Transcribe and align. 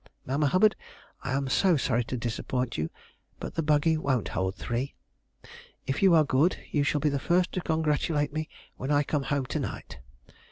Mamma 0.25 0.47
Hubbard, 0.47 0.75
I 1.21 1.33
am 1.33 1.47
so 1.47 1.77
sorry 1.77 2.03
to 2.05 2.17
disappoint 2.17 2.75
you, 2.75 2.89
but 3.39 3.53
the 3.53 3.61
buggy 3.61 3.97
won't 3.97 4.29
hold 4.29 4.55
three. 4.55 4.95
If 5.85 6.01
you 6.01 6.15
are 6.15 6.23
good 6.25 6.57
you 6.71 6.81
shall 6.81 6.99
be 7.01 7.09
the 7.09 7.19
first 7.19 7.51
to 7.51 7.61
congratulate 7.61 8.33
me 8.33 8.49
when 8.77 8.89
I 8.89 9.03
come 9.03 9.21
home 9.21 9.45
to 9.45 9.59
night." 9.59 9.99